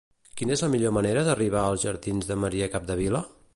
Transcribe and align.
Quina 0.39 0.55
és 0.55 0.63
la 0.65 0.69
millor 0.75 0.93
manera 0.97 1.25
d'arribar 1.27 1.65
als 1.67 1.85
jardins 1.85 2.33
de 2.33 2.41
Maria 2.47 2.73
Capdevila? 2.79 3.25